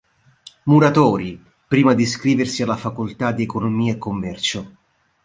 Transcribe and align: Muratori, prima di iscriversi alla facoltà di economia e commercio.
Muratori, 0.63 1.39
prima 1.67 1.93
di 1.93 2.01
iscriversi 2.01 2.63
alla 2.63 2.75
facoltà 2.75 3.31
di 3.31 3.43
economia 3.43 3.93
e 3.93 3.97
commercio. 3.99 4.75